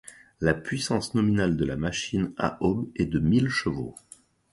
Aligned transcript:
La 0.39 0.55
puissance 0.55 1.13
nominale 1.13 1.55
de 1.55 1.63
la 1.63 1.75
machine 1.77 2.33
à 2.35 2.57
aubes 2.63 2.89
est 2.95 3.05
de 3.05 3.19
mille 3.19 3.49
chevaux. 3.49 3.93